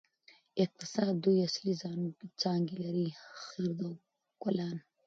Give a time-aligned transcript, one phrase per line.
[0.63, 1.73] اقتصاد دوه اصلي
[2.41, 3.07] څانګې لري:
[3.43, 3.93] خرد او
[4.41, 4.75] کلان.